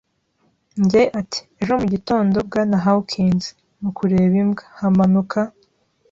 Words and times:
njye, 0.83 1.03
ati: 1.19 1.39
"Ejo 1.61 1.73
mu 1.81 1.87
gitondo, 1.93 2.35
Bwana 2.47 2.77
Hawkins," 2.85 3.45
mu 3.81 3.89
kureba 3.97 4.35
imbwa, 4.41 4.63
hamanuka 4.79 5.39